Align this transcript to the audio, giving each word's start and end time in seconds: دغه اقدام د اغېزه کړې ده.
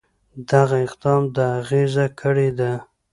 دغه 0.49 0.77
اقدام 0.85 1.21
د 1.35 1.37
اغېزه 1.59 2.05
کړې 2.19 2.49
ده. 2.59 2.71